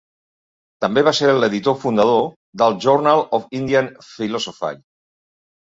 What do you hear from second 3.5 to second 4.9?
Indian Philosophy.